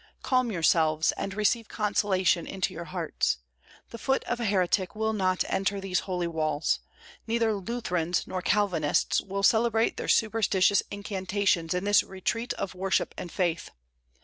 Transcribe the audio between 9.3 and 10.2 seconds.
celebrate their